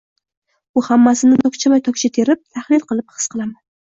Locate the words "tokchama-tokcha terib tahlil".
1.43-2.83